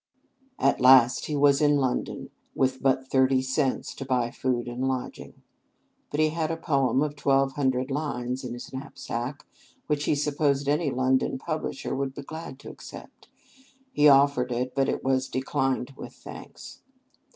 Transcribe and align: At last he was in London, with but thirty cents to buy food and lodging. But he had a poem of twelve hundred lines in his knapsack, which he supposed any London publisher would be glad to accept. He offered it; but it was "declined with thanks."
At 0.57 0.81
last 0.81 1.27
he 1.27 1.35
was 1.35 1.61
in 1.61 1.77
London, 1.77 2.31
with 2.55 2.81
but 2.81 3.05
thirty 3.05 3.43
cents 3.43 3.93
to 3.93 4.03
buy 4.03 4.31
food 4.31 4.67
and 4.67 4.87
lodging. 4.87 5.43
But 6.09 6.19
he 6.19 6.29
had 6.29 6.49
a 6.49 6.57
poem 6.57 7.03
of 7.03 7.15
twelve 7.15 7.51
hundred 7.51 7.91
lines 7.91 8.43
in 8.43 8.53
his 8.53 8.73
knapsack, 8.73 9.45
which 9.85 10.05
he 10.05 10.15
supposed 10.15 10.67
any 10.67 10.89
London 10.89 11.37
publisher 11.37 11.93
would 11.95 12.15
be 12.15 12.23
glad 12.23 12.57
to 12.61 12.69
accept. 12.71 13.29
He 13.91 14.09
offered 14.09 14.51
it; 14.51 14.73
but 14.73 14.89
it 14.89 15.03
was 15.03 15.29
"declined 15.29 15.91
with 15.95 16.13
thanks." 16.15 16.81